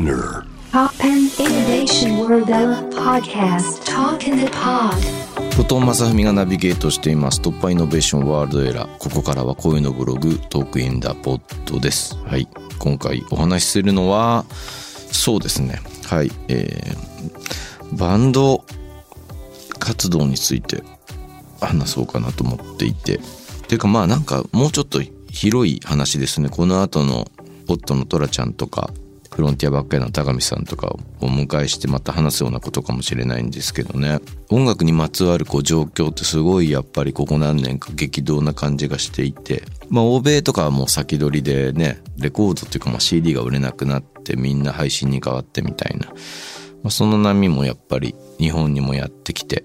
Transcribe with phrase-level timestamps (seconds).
[0.00, 0.46] Spinner.
[0.72, 2.48] Pop and Innovation World
[2.94, 3.84] Podcast.
[3.84, 4.96] Talk in the Pod.
[5.58, 7.42] 後藤正文がナビゲートしています。
[7.42, 8.96] 突破イノベーションワールドエラー。
[8.98, 12.16] ここからは声のブログトークインダポッドです。
[12.24, 12.48] はい。
[12.78, 14.46] 今回お話しするのは
[15.12, 15.82] そうですね。
[16.06, 16.32] はい。
[16.48, 18.64] えー、バンド
[19.78, 20.82] 活動について
[21.60, 23.20] 話そうかなと思っていて。
[23.68, 26.48] ていうかまあなんかもうちょっと広い話ですね。
[26.48, 27.30] この後の
[27.66, 28.90] ポットのトラちゃんとか
[29.40, 34.20] フロンティアばっかりの高見さんとかをお迎えしてまた話すようなことかもしれないんですけどね。
[34.50, 39.62] 音楽にまつわるこう状況ってすごいやっぱりここ何年か激動な感じがしていて。
[39.88, 46.14] まあ欧米とかはもう先取りでねレコードっていうかまあ CD が売れなくなってみんな配信に変わってみたいな、ま
[46.88, 49.64] あ、その波もやっぱり日本にもやってきて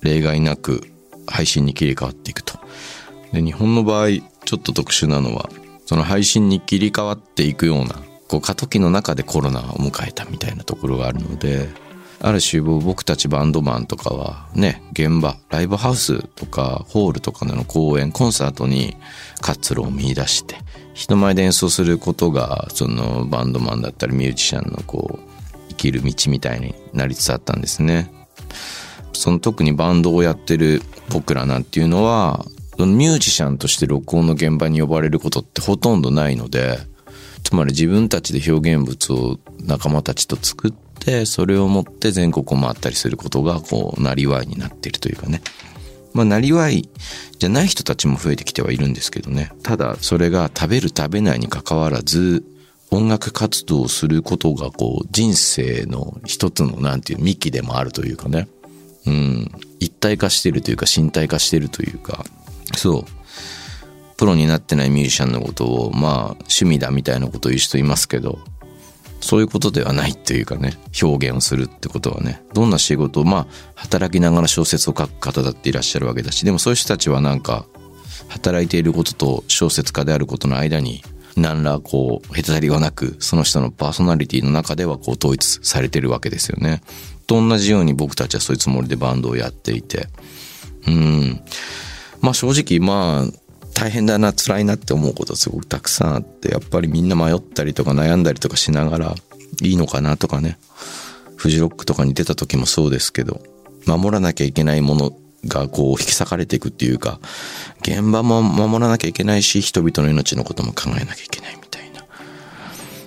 [0.00, 0.82] 例外なく
[1.26, 2.56] 配信に切り替わっていくと。
[3.32, 5.50] で日本の場合ちょっと特殊なのは
[5.86, 11.68] その配信に切り替わっていくようなこう過渡期の中でコロナを迎えたみたいなところがあるので
[12.20, 18.96] ある種僕たちバンドマンとかはね現場ライブハウスとかホールとかの公演コンサートに
[19.40, 20.56] 活路を見出して
[20.94, 25.28] 人前で演奏することがそのバンドマンだったりミュージシャンのこう
[25.68, 28.10] 生きる道みたいになりつつあったんですね。
[29.12, 32.44] その特にバンドをやってる僕らなんていうのは
[32.78, 36.78] ミュージシャンとして録音の現場に呼ばれることってほとんどないので
[37.48, 45.40] つまり自分たちで表現物を仲間たちと作ってそれを持って全国を回ったりすることがこうなりわいになっているというかね。
[46.12, 46.90] まあなりわい
[47.38, 49.50] じゃない人たちも増えてきてはいるんですけどね。
[49.62, 52.44] ただそれが食べる食べないにかかわらず
[52.90, 58.46] 音楽活動をすることがこう人生の一つのなんていう幹でもあるというかね。
[59.06, 62.26] うん、一体化してるというか身体化してるというか、
[62.76, 63.17] そう。
[64.18, 68.40] プロになってないミュージシャンのことを、まあ、趣味だみたいなことを言う人いますけど、
[69.20, 73.46] そういうことではないというかね、表現をするってことはね、どんな仕事を、まあ、
[73.76, 77.64] 働きながら小説を書く方だっていらっしゃるわけだし、でもそういう人たちはなんか、
[78.28, 81.02] 働いていることと小説家であることの間に、
[81.36, 86.82] 何らこう、隔たりはなく、その人のパーソナリティの中ではこう統一されてるわけですよね。
[87.28, 90.08] と同じように僕たちはそういうつもりでバンドをやっていて。
[90.86, 91.40] うん。
[92.20, 93.47] まあ正直まあ、
[93.78, 99.14] 大変だな、辛いなって思うことすごくたくさんあって、やっぱりみんな迷ったりとか悩んだりとかしながら、
[99.62, 100.58] いいのかなとかね。
[101.36, 103.40] フジロックとかに出た時もそうですけど、
[103.86, 105.12] 守らなきゃいけないもの
[105.46, 107.20] がこう引き裂かれていくっていうか、
[107.82, 112.04] 現場も守らなきゃいけないし、人々の命のことも考えなきゃいけないみたいな。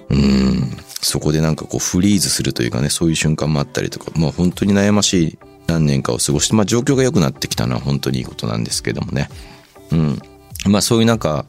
[0.09, 0.77] うん。
[1.01, 9.29] そこでなんかこうフリーズするというかね、そういう瞬間もあったりとか、まあ本当に悩ましい何年かを過ごして、まあ状況が良くなってきたのは本当にいいことなんですけどもね。
[9.91, 10.21] うん。
[10.66, 11.45] まあそういう中、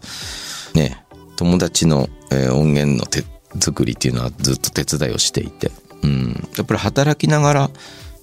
[0.75, 1.05] ね、
[1.37, 3.25] 友達の、え、音源の手
[3.61, 5.71] 作りっていうのはずっと手伝いをしていて、
[6.03, 6.49] うん。
[6.57, 7.71] やっぱり働きながら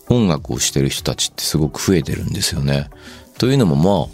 [0.09, 2.89] 音楽をしてる人たちってすごく増えてるんですよね。
[3.37, 4.11] というのもも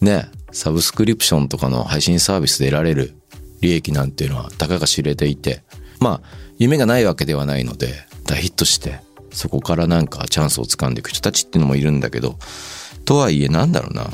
[0.00, 3.14] う、ね、サブスクリプションとかの配信サービスで得られる
[3.60, 5.62] 利益なんていうのはたかが知れていて、
[6.00, 6.28] まあ、
[6.58, 9.00] 夢がないわけではないので、大ヒットして、
[9.32, 12.38] そこからなんかチャンスをつかんでいく人たちっていうのもいるんだけど、
[13.04, 14.08] とはいえなんだろうな、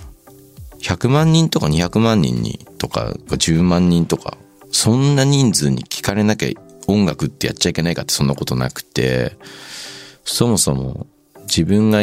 [0.93, 4.37] 100万人とか200万人にとか10万人とか、
[4.71, 6.49] そんな人数に聞かれなきゃ
[6.87, 9.37] 音楽ってやっちゃいけないかってそんなことなくて、
[10.25, 11.07] そもそも
[11.43, 12.01] 自分が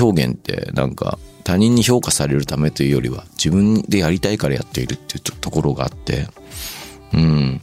[0.00, 6.26] 表現ってなんか他人に評価されるためというよりは自分でやりたいからやっているっていうところがあって、
[7.12, 7.60] うん。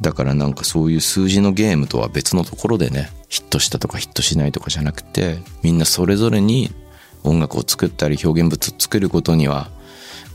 [0.00, 6.70] だからなんかそういう数字のゲームとは別のところでね、ヒットしたとかヒットしないとかじゃなくて、みんなそれぞれに
[7.24, 9.70] 音楽を作ったり表現物を作ることには、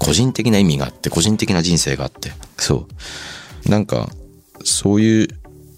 [0.03, 2.87] 個人的な意味があって、個人的な人生があって、そ
[3.65, 3.69] う。
[3.69, 4.09] なんか、
[4.63, 5.27] そういう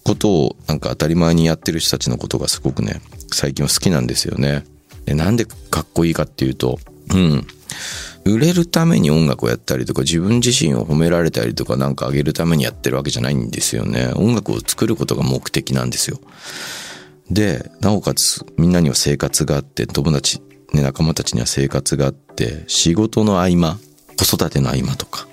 [0.04, 3.00] ことをなんか当たり前にやってる人たちのことがすごくね、
[3.32, 4.64] 最近は好きなんですよね。
[5.04, 6.78] で、なんでかっこいいかっていうと、
[7.12, 7.46] うん。
[8.24, 14.10] 売れるために音楽をやったりとか自分自身を褒められたりとかなんか上げるためにやってるわけじゃないんですよね。
[14.16, 16.18] 音楽を作ることが目的なんですよ。
[17.30, 20.40] で、なおかつみんなには生活があって、友達、
[20.72, 23.78] ね、仲間たちには生活があって、仕事の合間、
[24.16, 25.26] 子育ての合間とか、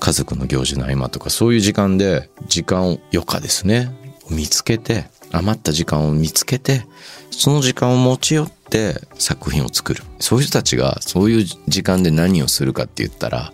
[0.00, 3.94] 家族の行事の合間とか、そういう時間で、時間を余暇ですね、
[4.30, 6.84] 見つけて、余った時間を見つけて、
[7.30, 10.02] その時間を持ち寄って作品を作る。
[10.18, 13.52] そういう人たちがそういう時間で何をするかって言ったら、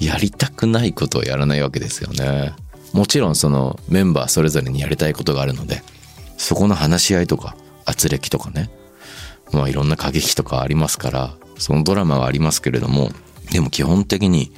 [0.00, 2.54] やりたくないことをやらないわけですよね。
[2.92, 5.82] もちろんそのメンバーそれぞれにやりたいことがあるので、
[6.38, 8.70] そこの話し合いとか、圧力とかね、
[9.52, 13.10] まあいろんな過激とかありますから、そのドラマはありますけれども、
[13.52, 14.52] でも基本的に、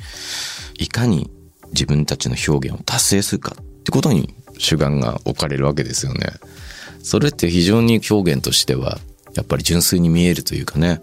[0.78, 1.30] いかに
[1.72, 6.26] 自分たちの表現を達成するかってことに主眼が置かれるわけですよね。
[7.02, 8.98] それって非常に表現としては
[9.34, 11.00] やっぱり純粋に見えるというかね。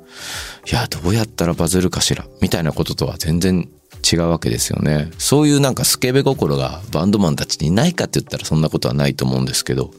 [0.69, 3.69] いやどうやったらバズるかしらみたいなこととは全然
[4.09, 5.09] 違うわけですよね。
[5.17, 9.91] そういうなんかスケベ心がバンドマンたちにないかって言ったらそんなことはないと思うんですけど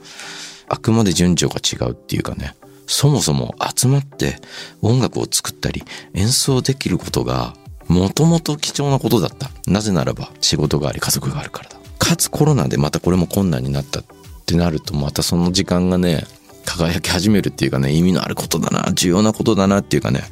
[0.68, 2.54] あくまで順序が違うっていうかね。
[2.86, 4.40] そもそも集まって
[4.80, 5.84] 音楽を作ったり
[6.14, 7.54] 演奏できることが
[7.88, 9.50] もともと貴重なことだった。
[9.66, 11.76] なぜならば仕事があり家族があるからだ。
[11.98, 14.04] かつコロナでまたこれも困難になったっ
[14.46, 16.24] てなるとまたその時間がね
[16.64, 20.22] 輝き始めるっていうかね意味のあることだな重要なことだなっていうかね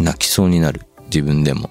[0.00, 0.82] 泣きそうになる。
[1.06, 1.68] 自分でも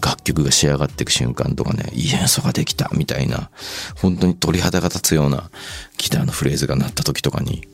[0.00, 3.50] 楽曲が仕上がっていく瞬間とかねいい演奏ができたみたいな
[3.96, 5.50] 本当に鳥肌が立つような
[5.98, 7.66] ギターのフレーズが鳴った時とかに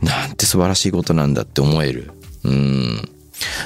[0.00, 2.12] なんて素晴らしいことなんだって思える。
[2.44, 3.10] うん。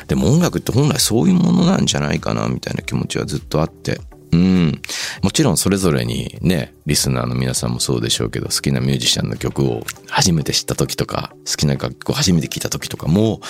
[0.08, 4.00] でも音楽って本来そういうものなんじゃないかなみたいな気持ちはずっとあって
[4.34, 4.82] うん。
[5.22, 13.40] もちろんそれぞれにね、リスナーの皆さんもそうでしょうけど、好きなミュージシャンの曲を初めて知った時とか、好きな楽曲を初めて聴いた時とかも、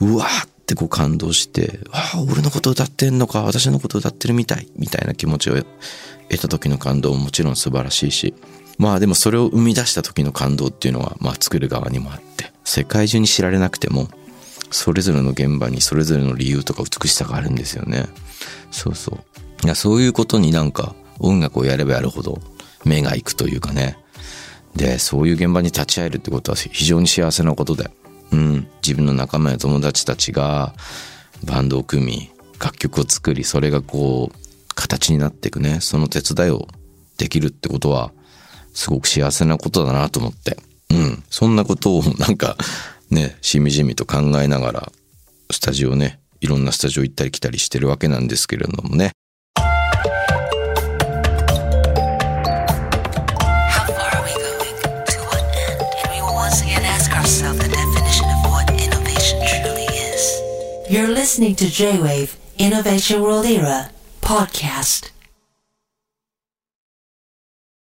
[0.00, 8.34] うわーってこう感動して、ああ、俺のこと歌ってんのか、私のこと歌ってるみたい、みたいな気持ちを得た時の感動ももちろん素晴らしいし、
[8.78, 14.08] まあでもそれを生み出した時の感動っていうのは、まあ作る側にもあって、世界中に知られなくても、
[14.70, 18.06] それぞれの現場にそれぞれの理由とか美しさがあるんですよね。
[18.70, 19.64] そうそう。
[19.64, 22.40] いや、そういうことになんか音楽をやればやるほど
[22.84, 23.98] 目が行くというかね。
[24.76, 27.90] で、そういう現場に立ち会えるってことは非常に幸せなことで。
[28.32, 28.68] うん。
[28.82, 30.74] 自分の仲間や友達たちが
[31.44, 32.30] バンドを組み、
[32.60, 35.80] 楽曲を作り、それがこう、形になっていくね。
[35.80, 36.68] その手伝いを
[37.16, 38.12] できるってことは、
[38.74, 40.56] すごく幸せなことだなと思って。
[40.90, 41.24] うん。
[41.30, 42.56] そんなことをなんか、
[43.10, 44.92] ね、しみじみと考えながら、
[45.50, 49.12] スタジオね、いろんなスタジオ行ったり来たりしてるわけなんですけれどもね。
[60.90, 63.90] You're listening to J-Wave Innovation World Era
[64.22, 65.17] podcast.